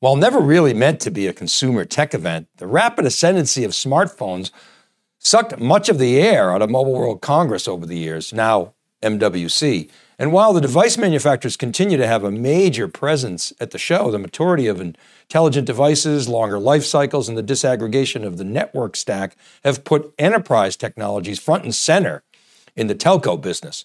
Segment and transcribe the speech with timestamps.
[0.00, 4.52] While never really meant to be a consumer tech event, the rapid ascendancy of smartphones
[5.18, 9.90] sucked much of the air out of Mobile World Congress over the years, now MWC.
[10.16, 14.20] And while the device manufacturers continue to have a major presence at the show, the
[14.20, 19.82] maturity of intelligent devices, longer life cycles, and the disaggregation of the network stack have
[19.82, 22.22] put enterprise technologies front and center
[22.76, 23.84] in the telco business.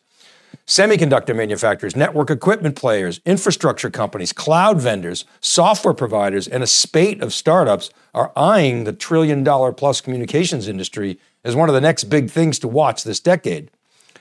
[0.65, 7.33] Semiconductor manufacturers, network equipment players, infrastructure companies, cloud vendors, software providers, and a spate of
[7.33, 12.29] startups are eyeing the trillion dollar plus communications industry as one of the next big
[12.29, 13.69] things to watch this decade.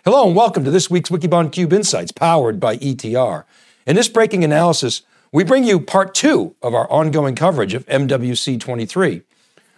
[0.04, 3.44] Hello and welcome to this week's Wikibon Cube Insights powered by ETR.
[3.86, 8.58] In this breaking analysis, we bring you part two of our ongoing coverage of MWC
[8.58, 9.22] 23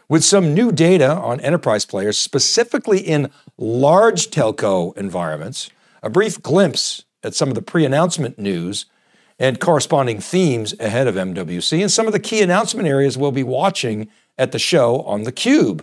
[0.09, 5.71] with some new data on enterprise players, specifically in large telco environments
[6.05, 8.87] a brief glimpse at some of the pre announcement news
[9.39, 13.43] and corresponding themes ahead of MWC, and some of the key announcement areas we'll be
[13.43, 14.09] watching
[14.39, 15.83] at the show on theCUBE.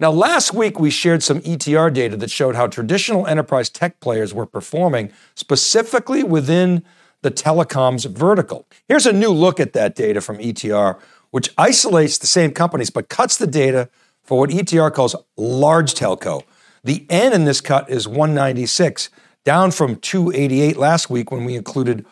[0.00, 4.34] Now, last week we shared some ETR data that showed how traditional enterprise tech players
[4.34, 6.82] were performing, specifically within
[7.22, 8.66] the telecoms vertical.
[8.88, 10.98] Here's a new look at that data from ETR,
[11.30, 13.88] which isolates the same companies but cuts the data
[14.22, 16.42] for what ETR calls large telco.
[16.82, 19.10] The N in this cut is 196
[19.44, 22.04] down from 288 last week when we included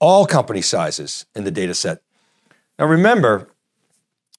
[0.00, 2.02] all company sizes in the data set.
[2.78, 3.50] Now remember,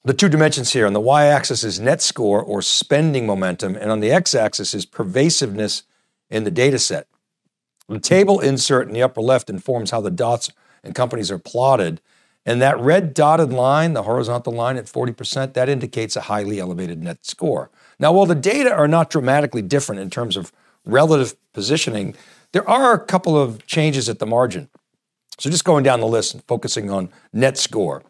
[0.03, 3.89] the two dimensions here on the y axis is net score or spending momentum, and
[3.91, 5.83] on the x axis is pervasiveness
[6.29, 7.07] in the data set.
[7.87, 10.51] The table insert in the upper left informs how the dots
[10.83, 12.01] and companies are plotted.
[12.45, 17.01] And that red dotted line, the horizontal line at 40%, that indicates a highly elevated
[17.01, 17.71] net score.
[17.99, 20.51] Now, while the data are not dramatically different in terms of
[20.85, 22.15] relative positioning,
[22.51, 24.69] there are a couple of changes at the margin.
[25.39, 28.03] So just going down the list and focusing on net score.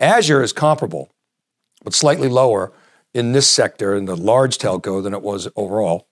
[0.00, 1.12] Azure is comparable,
[1.84, 2.72] but slightly lower
[3.14, 6.08] in this sector in the large telco than it was overall.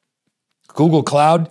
[0.68, 1.50] Google Cloud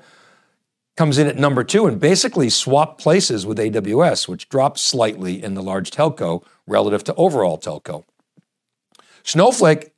[0.95, 5.53] comes in at number two and basically swapped places with AWS, which dropped slightly in
[5.53, 8.05] the large telco relative to overall telco.
[9.23, 9.91] Snowflake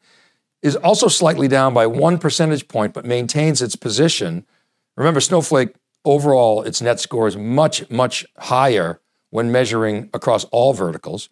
[0.61, 4.45] is also slightly down by one percentage point, but maintains its position.
[4.95, 5.73] Remember, Snowflake
[6.05, 11.29] overall, its net score is much, much higher when measuring across all verticals.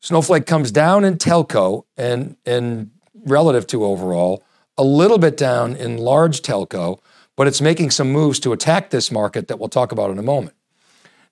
[0.00, 2.90] Snowflake comes down in telco and, and
[3.24, 4.42] relative to overall,
[4.76, 6.98] a little bit down in large telco,
[7.36, 10.22] but it's making some moves to attack this market that we'll talk about in a
[10.22, 10.56] moment.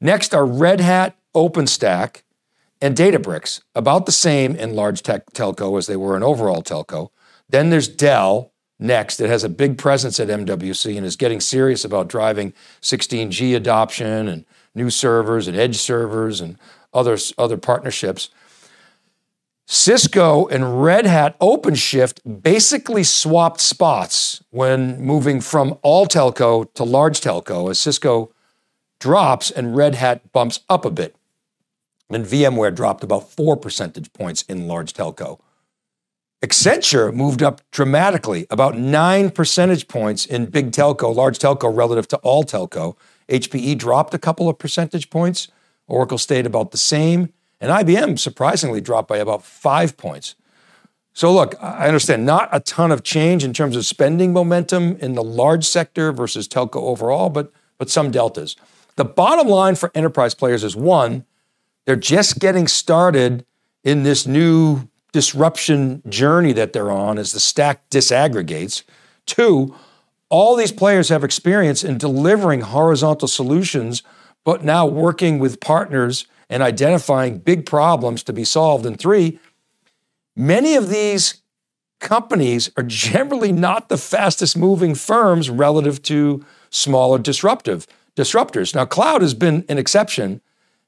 [0.01, 2.23] Next are Red Hat, OpenStack,
[2.81, 7.11] and Databricks, about the same in large tech telco as they were in overall telco.
[7.49, 11.85] Then there's Dell next that has a big presence at MWC and is getting serious
[11.85, 16.57] about driving 16G adoption and new servers and edge servers and
[16.95, 18.31] other, other partnerships.
[19.67, 27.21] Cisco and Red Hat OpenShift basically swapped spots when moving from all telco to large
[27.21, 28.33] telco as Cisco
[28.99, 31.15] drops and Red Hat bumps up a bit
[32.11, 35.41] and VMware dropped about four percentage points in large telco.
[36.43, 42.17] Accenture moved up dramatically, about nine percentage points in big telco, large telco relative to
[42.19, 42.97] all telco.
[43.29, 45.49] HPE dropped a couple of percentage points.
[45.87, 47.33] Oracle stayed about the same.
[47.61, 50.35] And IBM surprisingly dropped by about five points.
[51.13, 55.15] So, look, I understand not a ton of change in terms of spending momentum in
[55.15, 58.57] the large sector versus telco overall, but, but some deltas.
[58.97, 61.27] The bottom line for enterprise players is one,
[61.87, 63.45] they're just getting started
[63.85, 68.83] in this new disruption journey that they're on as the stack disaggregates.
[69.27, 69.75] Two,
[70.29, 74.03] all these players have experience in delivering horizontal solutions,
[74.45, 78.87] but now working with partners and identifying big problems to be solved.
[78.87, 79.39] And three,
[80.37, 81.43] many of these
[82.01, 87.87] companies are generally not the fastest moving firms relative to smaller disruptive
[88.17, 88.75] disruptors.
[88.75, 90.41] Now, cloud has been an exception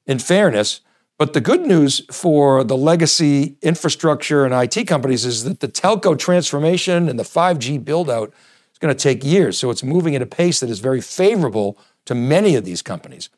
[0.05, 0.81] in fairness.
[1.17, 6.17] But the good news for the legacy infrastructure and IT companies is that the telco
[6.17, 8.33] transformation and the 5G build out
[8.71, 9.57] is going to take years.
[9.57, 13.29] So it's moving at a pace that is very favorable to many of these companies.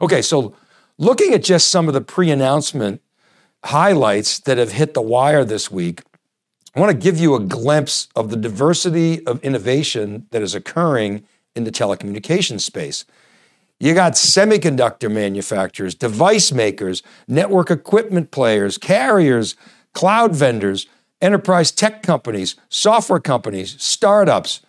[0.00, 0.54] Okay, so
[0.96, 3.02] looking at just some of the pre announcement
[3.64, 6.02] highlights that have hit the wire this week,
[6.74, 11.24] I want to give you a glimpse of the diversity of innovation that is occurring
[11.54, 13.04] in the telecommunications space.
[13.80, 19.56] You got semiconductor manufacturers, device makers, network equipment players, carriers,
[19.92, 20.86] cloud vendors,
[21.20, 24.60] enterprise tech companies, software companies, startups.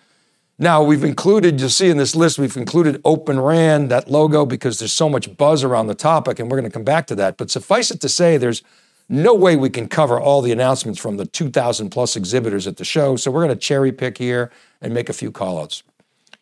[0.57, 4.79] Now, we've included, you'll see in this list, we've included Open RAN, that logo, because
[4.79, 7.37] there's so much buzz around the topic, and we're going to come back to that.
[7.37, 8.63] But suffice it to say, there's
[9.09, 12.85] no way we can cover all the announcements from the 2,000 plus exhibitors at the
[12.85, 14.49] show, so we're going to cherry pick here
[14.81, 15.83] and make a few callouts.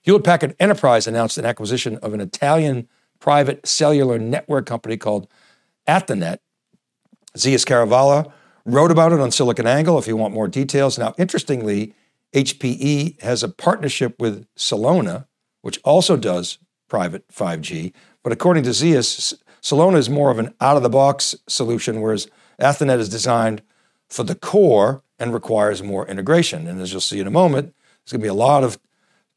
[0.04, 2.90] Hewlett Packard Enterprise announced an acquisition of an Italian
[3.20, 5.28] private cellular network company called
[5.88, 6.40] Athonet.
[7.38, 8.30] Zeus Kerravala
[8.66, 11.00] wrote about it on SiliconANGLE if you want more details.
[11.00, 11.96] Now, interestingly,
[12.34, 15.26] HPE has a partnership with Celona,
[15.62, 16.58] which also does
[16.90, 17.94] private 5G.
[18.24, 22.28] But according to Zeus, Celona is more of an out of the box solution, whereas
[22.60, 23.62] Athonet is designed
[24.10, 26.68] for the core and requires more integration.
[26.68, 27.74] And as you'll see in a moment,
[28.04, 28.78] there's going to be a lot of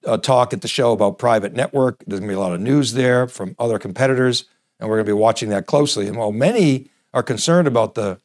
[0.05, 2.03] uh, talk at the show about private network.
[2.07, 4.45] There's going to be a lot of news there from other competitors,
[4.79, 6.07] and we're going to be watching that closely.
[6.07, 8.21] And while many are concerned about the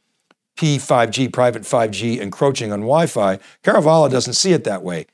[0.58, 5.08] P5G, private 5G encroaching on Wi Fi, Kerravala doesn't see it that way.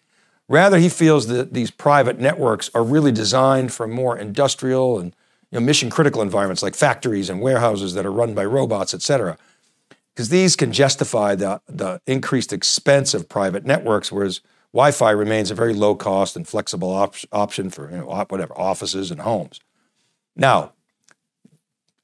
[0.50, 5.14] Rather, he feels that these private networks are really designed for more industrial and
[5.52, 9.02] you know, mission critical environments like factories and warehouses that are run by robots, et
[9.02, 9.38] cetera.
[10.14, 14.42] Because these can justify the, the increased expense of private networks, whereas
[14.74, 18.58] Wi Fi remains a very low cost and flexible op- option for you know, whatever
[18.58, 19.60] offices and homes.
[20.36, 20.74] Now,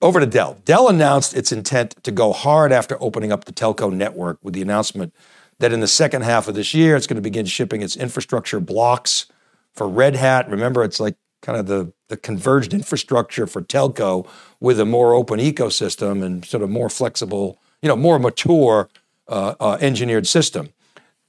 [0.01, 0.57] over to Dell.
[0.65, 4.61] Dell announced its intent to go hard after opening up the telco network with the
[4.61, 5.13] announcement
[5.59, 8.59] that in the second half of this year, it's going to begin shipping its infrastructure
[8.59, 9.27] blocks
[9.73, 10.49] for Red Hat.
[10.49, 14.27] Remember, it's like kind of the, the converged infrastructure for telco
[14.59, 18.89] with a more open ecosystem and sort of more flexible, you know, more mature
[19.27, 20.69] uh, uh, engineered system.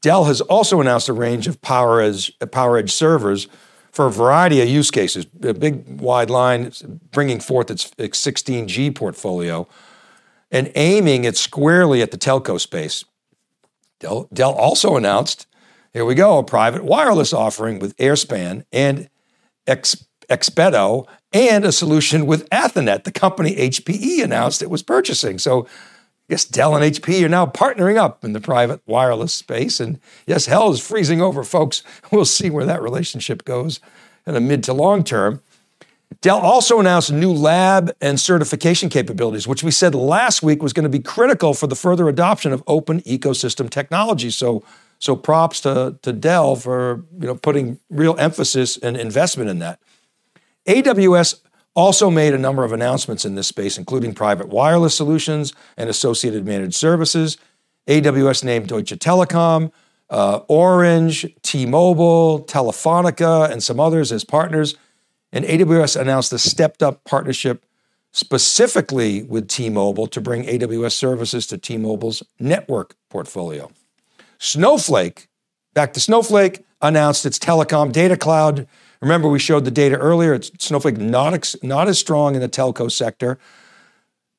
[0.04, 3.48] Dell has also announced a range of PowerEdge, PowerEdge servers
[3.90, 5.26] for a variety of use cases.
[5.42, 6.72] A big wide line
[7.10, 9.66] bringing forth its, its 16G portfolio
[10.50, 13.06] and aiming it squarely at the telco space.
[13.98, 15.46] Dell, Dell also announced,
[15.94, 19.08] here we go, a private wireless offering with Airspan and
[19.66, 25.38] Ex, Expeto and a solution with Athonet, the company HPE announced it was purchasing.
[25.38, 25.66] So
[26.28, 29.78] Yes, Dell and HP are now partnering up in the private wireless space.
[29.78, 31.82] And yes, hell is freezing over, folks.
[32.10, 33.80] We'll see where that relationship goes
[34.26, 35.42] in the mid to long term.
[36.20, 40.84] Dell also announced new lab and certification capabilities, which we said last week was going
[40.84, 44.30] to be critical for the further adoption of open ecosystem technology.
[44.30, 44.62] So,
[44.98, 49.80] so props to, to Dell for you know, putting real emphasis and investment in that.
[50.66, 51.40] AWS
[51.74, 56.46] also made a number of announcements in this space, including private wireless solutions and associated
[56.46, 57.36] managed services.
[57.88, 59.70] AWS named Deutsche Telekom,
[60.10, 64.76] uh, Orange, T Mobile, Telefonica, and some others as partners.
[65.32, 67.66] And AWS announced a stepped up partnership
[68.12, 73.70] specifically with T Mobile to bring AWS services to T Mobile's network portfolio.
[74.38, 75.28] Snowflake,
[75.74, 78.68] back to Snowflake, announced its telecom data cloud
[79.04, 80.32] Remember, we showed the data earlier.
[80.32, 83.38] It's Snowflake not, not as strong in the telco sector,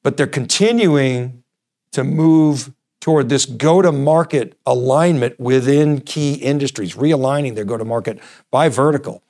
[0.01, 1.43] but they're continuing
[1.91, 8.19] to move toward this go-to-market alignment within key industries, realigning their go-to-market
[8.49, 9.21] by vertical.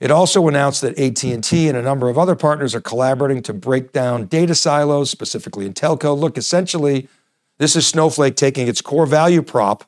[0.00, 3.92] It also announced that AT&T and a number of other partners are collaborating to break
[3.92, 6.16] down data silos, specifically in telco.
[6.16, 7.08] Look, essentially,
[7.56, 9.84] this is Snowflake taking its core value prop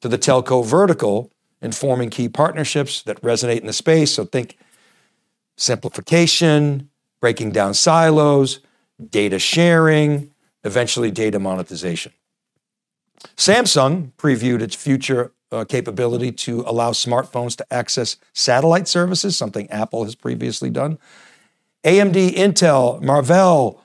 [0.00, 4.12] to the telco vertical and forming key partnerships that resonate in the space.
[4.12, 4.56] So think
[5.56, 6.90] simplification,
[7.20, 8.60] breaking down silos,
[9.10, 10.30] data sharing,
[10.64, 12.12] eventually data monetization.
[13.36, 20.04] Samsung previewed its future uh, capability to allow smartphones to access satellite services, something Apple
[20.04, 20.98] has previously done.
[21.84, 23.82] AMD, Intel, Marvell,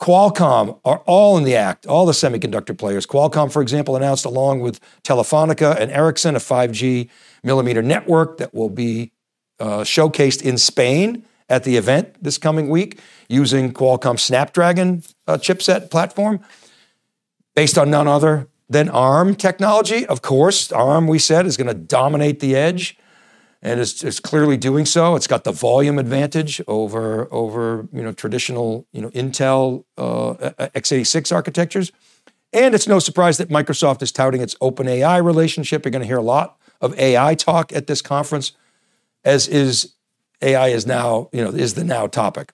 [0.00, 3.06] Qualcomm are all in the act, all the semiconductor players.
[3.06, 7.08] Qualcomm, for example, announced along with Telefonica and Ericsson a 5G
[7.42, 9.12] millimeter network that will be
[9.58, 15.90] uh, showcased in Spain at the event this coming week using Qualcomm Snapdragon uh, chipset
[15.90, 16.40] platform
[17.54, 20.04] based on none other than ARM technology.
[20.06, 22.98] Of course, ARM, we said, is going to dominate the edge
[23.62, 25.16] and is, is clearly doing so.
[25.16, 30.34] It's got the volume advantage over over you know traditional you know Intel uh,
[30.74, 31.92] x86 architectures,
[32.52, 35.84] and it's no surprise that Microsoft is touting its OpenAI relationship.
[35.84, 38.52] You're going to hear a lot of AI talk at this conference,
[39.24, 39.94] as is
[40.42, 42.52] AI is now you know is the now topic.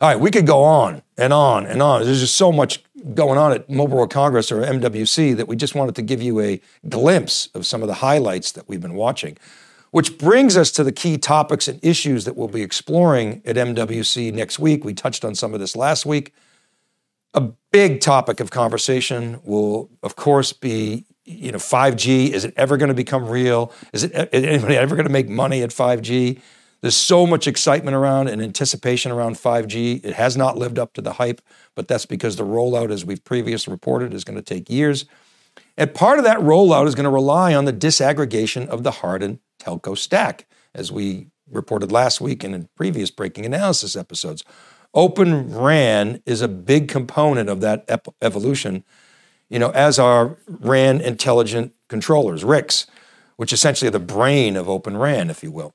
[0.00, 2.04] All right, we could go on and on and on.
[2.04, 2.82] There's just so much
[3.14, 6.40] going on at Mobile World Congress or MWC that we just wanted to give you
[6.40, 9.36] a glimpse of some of the highlights that we've been watching.
[9.90, 14.32] Which brings us to the key topics and issues that we'll be exploring at MWC
[14.32, 14.84] next week.
[14.84, 16.32] We touched on some of this last week.
[17.34, 22.76] A big topic of conversation will, of course, be you know, 5G, is it ever
[22.76, 23.72] going to become real?
[23.92, 26.40] Is it is anybody ever going to make money at 5G?
[26.82, 30.04] There's so much excitement around and anticipation around 5G.
[30.04, 31.40] It has not lived up to the hype,
[31.76, 35.04] but that's because the rollout, as we've previously reported, is going to take years.
[35.78, 39.38] And part of that rollout is going to rely on the disaggregation of the hardened
[39.60, 44.42] telco stack, as we reported last week and in previous breaking analysis episodes.
[44.92, 47.88] Open RAN is a big component of that
[48.20, 48.82] evolution,
[49.48, 52.86] you know, as are RAN intelligent controllers, RICs,
[53.36, 55.74] which essentially are the brain of Open RAN, if you will.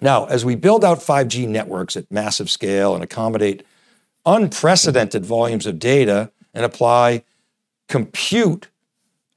[0.00, 3.64] Now, as we build out 5G networks at massive scale and accommodate
[4.26, 7.24] unprecedented volumes of data and apply
[7.88, 8.68] compute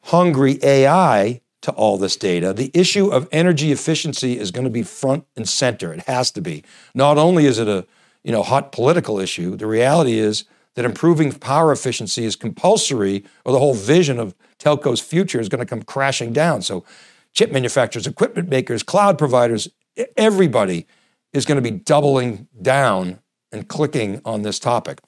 [0.03, 4.83] hungry AI to all this data, the issue of energy efficiency is going to be
[4.83, 5.93] front and center.
[5.93, 6.63] It has to be.
[6.93, 7.85] Not only is it a
[8.27, 10.43] you know, hot political issue, the reality is
[10.75, 15.59] that improving power efficiency is compulsory, or the whole vision of telco's future is going
[15.59, 16.61] to come crashing down.
[16.61, 16.83] So,
[17.31, 19.69] chip manufacturers, equipment makers, cloud providers,
[20.15, 20.85] everybody
[21.33, 23.19] is going to be doubling down
[23.51, 24.99] and clicking on this topic.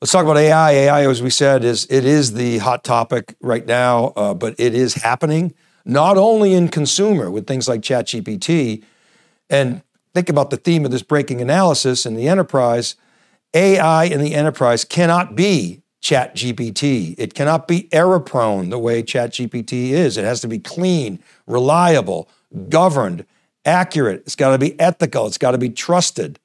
[0.00, 0.72] Let's talk about AI.
[0.72, 4.74] AI, as we said, is it is the hot topic right now, uh, but it
[4.74, 8.82] is happening not only in consumer with things like ChatGPT,
[9.48, 9.82] and
[10.14, 12.96] think about the theme of this breaking analysis in the enterprise.
[13.54, 17.14] AI in the enterprise cannot be ChatGPT.
[17.16, 20.16] It cannot be error prone the way ChatGPT is.
[20.16, 22.28] It has to be clean, reliable,
[22.68, 23.24] governed,
[23.64, 24.22] accurate.
[24.22, 25.26] It's got to be ethical.
[25.26, 26.38] It's got to be trusted.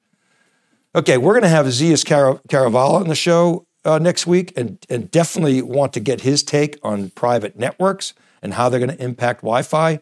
[0.94, 4.84] Okay, we're going to have Zeus Car- Kerravala on the show uh, next week and,
[4.88, 9.02] and definitely want to get his take on private networks and how they're going to
[9.02, 10.00] impact Wi Fi.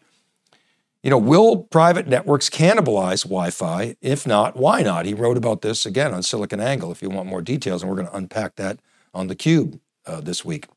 [1.03, 3.95] You know, will private networks cannibalize Wi Fi?
[4.01, 5.05] If not, why not?
[5.05, 8.09] He wrote about this again on SiliconANGLE if you want more details, and we're going
[8.09, 8.79] to unpack that
[9.13, 10.67] on theCUBE uh, this week.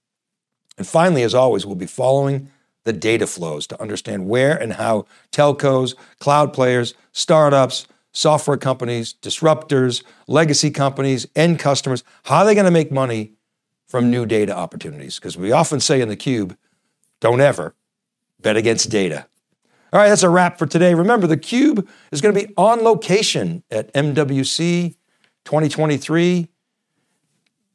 [0.78, 2.48] And finally, as always, we'll be following
[2.84, 10.02] the data flows to understand where and how telcos, cloud players, startups, software companies, disruptors,
[10.26, 13.32] legacy companies, end customers, how are they going to make money
[13.86, 15.16] from new data opportunities?
[15.16, 16.56] Because we often say in the cube,
[17.20, 17.74] don't ever
[18.40, 19.26] bet against data.
[19.92, 20.94] All right, that's a wrap for today.
[20.94, 24.94] Remember, the cube is going to be on location at MWC
[25.44, 26.48] 2023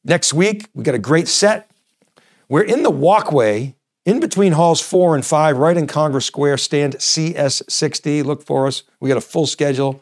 [0.04, 0.68] next week.
[0.74, 1.70] We got a great set.
[2.48, 6.96] We're in the walkway in between halls four and five, right in Congress Square, stand
[6.96, 8.24] CS60.
[8.24, 8.84] Look for us.
[9.00, 10.02] We got a full schedule.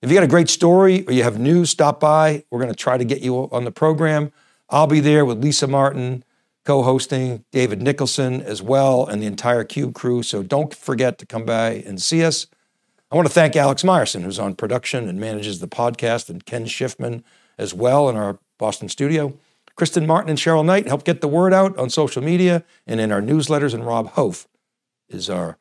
[0.00, 2.44] If you got a great story or you have news, stop by.
[2.50, 4.32] We're going to try to get you on the program.
[4.70, 6.24] I'll be there with Lisa Martin,
[6.64, 10.22] co hosting, David Nicholson as well, and the entire Cube crew.
[10.22, 12.46] So don't forget to come by and see us.
[13.10, 16.66] I want to thank Alex Myerson, who's on production and manages the podcast, and Ken
[16.66, 17.22] Schiffman
[17.56, 19.32] as well in our Boston studio.
[19.78, 23.12] Kristen Martin and Cheryl Knight help get the word out on social media and in
[23.12, 23.72] our newsletters.
[23.72, 24.48] And Rob Hof
[25.08, 25.56] is our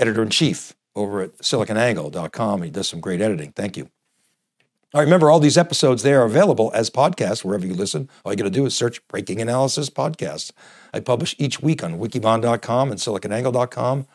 [0.00, 2.62] editor in chief over at siliconangle.com.
[2.62, 3.52] He does some great editing.
[3.52, 3.84] Thank you.
[4.92, 8.10] All right, remember, all these episodes there are available as podcasts wherever you listen.
[8.24, 10.50] All you got to do is search Breaking Analysis Podcasts.
[10.92, 14.06] I publish each week on wikibon.com and siliconangle.com.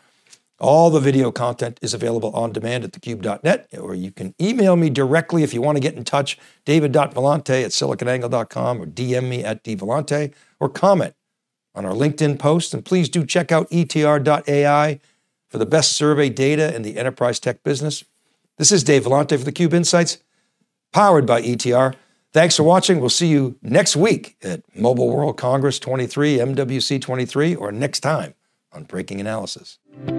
[0.59, 4.89] All the video content is available on demand at thecube.net, or you can email me
[4.89, 9.63] directly if you want to get in touch, david.vellante at siliconangle.com, or DM me at
[9.63, 11.13] dvellante, or comment
[11.75, 12.73] on our LinkedIn post.
[12.73, 14.99] And please do check out etr.ai
[15.47, 18.03] for the best survey data in the enterprise tech business.
[18.57, 20.17] This is Dave Vellante for theCUBE Insights,
[20.91, 21.93] powered by ETR.
[22.33, 22.99] Thanks for watching.
[22.99, 28.33] We'll see you next week at Mobile World Congress 23, MWC 23, or next time
[28.73, 29.77] on Breaking Analysis.